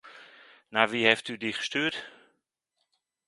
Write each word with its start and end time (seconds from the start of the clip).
Naar 0.69 0.89
wie 0.89 1.05
heeft 1.05 1.27
u 1.27 1.37
die 1.37 1.53
gestuurd? 1.53 2.09